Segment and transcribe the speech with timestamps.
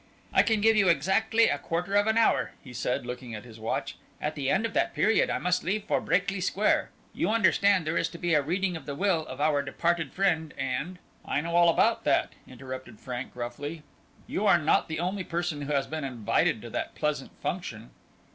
[0.33, 3.59] "I can give you exactly a quarter of an hour," he said, looking at his
[3.59, 6.89] watch; "at the end of that period I must leave for Brakely Square.
[7.13, 10.55] You understand there is to be a reading of the will of our departed friend,
[10.57, 13.83] and" "I know all about that," interrupted Frank, roughly;
[14.25, 17.91] "you are not the only person who has been invited to that pleasant function."